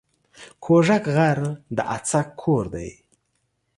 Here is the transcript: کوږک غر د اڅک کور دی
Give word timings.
کوږک 0.63 1.03
غر 1.15 1.39
د 1.75 1.77
اڅک 1.95 2.27
کور 2.41 2.65
دی 2.73 2.89